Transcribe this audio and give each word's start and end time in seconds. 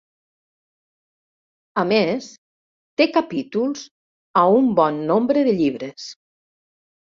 A 1.81 1.83
més, 1.89 2.31
té 3.03 3.07
capítols 3.19 3.85
a 4.43 4.45
un 4.57 4.75
bon 4.83 5.01
nombre 5.13 5.47
de 5.51 5.57
llibres. 5.63 6.11